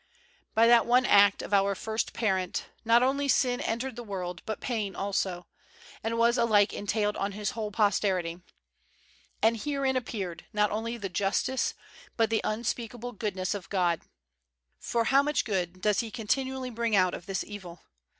[0.55, 4.59] By that one act of our first parent, not only ''sin entered the world, ''but
[4.59, 5.45] pain also,
[6.03, 8.41] and was alike entailed on his whole posterity.
[9.43, 11.75] And herein appeared, not only the justice,
[12.17, 14.01] but the unspeakable goodness of God.
[14.79, 17.83] For how much good does He continually bring out of this evil!